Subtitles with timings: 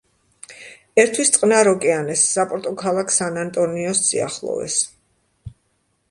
[1.01, 4.79] ერთვის წყნარ ოკეანეს, საპორტო ქალაქ სან-ანტონიოს სიახლოვეს.